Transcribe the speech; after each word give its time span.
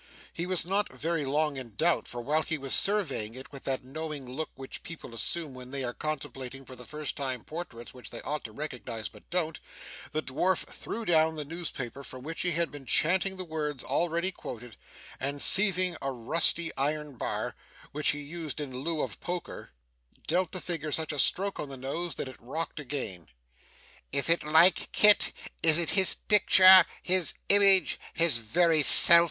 He 0.33 0.47
was 0.47 0.65
not 0.65 0.91
very 0.91 1.25
long 1.25 1.57
in 1.57 1.75
doubt; 1.75 2.07
for, 2.07 2.21
while 2.21 2.41
he 2.41 2.57
was 2.57 2.73
surveying 2.73 3.35
it 3.35 3.51
with 3.51 3.65
that 3.65 3.83
knowing 3.83 4.27
look 4.27 4.49
which 4.55 4.81
people 4.81 5.13
assume 5.13 5.53
when 5.53 5.69
they 5.69 5.83
are 5.83 5.93
contemplating 5.93 6.65
for 6.65 6.75
the 6.75 6.87
first 6.87 7.15
time 7.15 7.43
portraits 7.43 7.93
which 7.93 8.09
they 8.09 8.19
ought 8.23 8.43
to 8.45 8.51
recognise 8.51 9.09
but 9.09 9.29
don't, 9.29 9.59
the 10.11 10.23
dwarf 10.23 10.63
threw 10.65 11.05
down 11.05 11.35
the 11.35 11.45
newspaper 11.45 12.03
from 12.03 12.23
which 12.23 12.41
he 12.41 12.53
had 12.53 12.71
been 12.71 12.87
chanting 12.87 13.37
the 13.37 13.45
words 13.45 13.83
already 13.83 14.31
quoted, 14.31 14.75
and 15.19 15.39
seizing 15.39 15.95
a 16.01 16.11
rusty 16.11 16.75
iron 16.77 17.15
bar, 17.15 17.55
which 17.91 18.07
he 18.09 18.21
used 18.21 18.59
in 18.59 18.73
lieu 18.75 19.03
of 19.03 19.19
poker, 19.19 19.69
dealt 20.25 20.51
the 20.51 20.59
figure 20.61 20.91
such 20.91 21.11
a 21.11 21.19
stroke 21.19 21.59
on 21.59 21.69
the 21.69 21.77
nose 21.77 22.15
that 22.15 22.27
it 22.27 22.41
rocked 22.41 22.79
again. 22.79 23.27
'Is 24.11 24.29
it 24.31 24.43
like 24.43 24.91
Kit 24.93 25.31
is 25.61 25.77
it 25.77 25.91
his 25.91 26.15
picture, 26.15 26.85
his 27.03 27.35
image, 27.49 27.99
his 28.15 28.39
very 28.39 28.81
self? 28.81 29.19